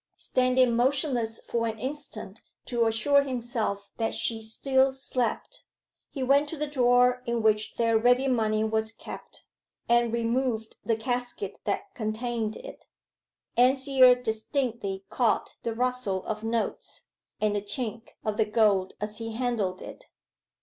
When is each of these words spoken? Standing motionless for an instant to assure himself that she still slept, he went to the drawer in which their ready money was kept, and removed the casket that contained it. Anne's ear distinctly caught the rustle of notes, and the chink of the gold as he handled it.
Standing 0.17 0.75
motionless 0.75 1.39
for 1.41 1.67
an 1.67 1.77
instant 1.77 2.41
to 2.65 2.87
assure 2.87 3.21
himself 3.21 3.91
that 3.97 4.15
she 4.15 4.41
still 4.41 4.93
slept, 4.93 5.63
he 6.09 6.23
went 6.23 6.49
to 6.49 6.57
the 6.57 6.65
drawer 6.65 7.21
in 7.27 7.43
which 7.43 7.75
their 7.75 7.99
ready 7.99 8.27
money 8.27 8.63
was 8.63 8.91
kept, 8.91 9.45
and 9.87 10.11
removed 10.11 10.77
the 10.83 10.95
casket 10.95 11.59
that 11.65 11.93
contained 11.93 12.55
it. 12.55 12.87
Anne's 13.55 13.87
ear 13.87 14.15
distinctly 14.15 15.03
caught 15.11 15.57
the 15.61 15.71
rustle 15.75 16.23
of 16.25 16.43
notes, 16.43 17.07
and 17.39 17.55
the 17.55 17.61
chink 17.61 18.15
of 18.25 18.37
the 18.37 18.45
gold 18.45 18.93
as 18.99 19.19
he 19.19 19.33
handled 19.33 19.83
it. 19.83 20.07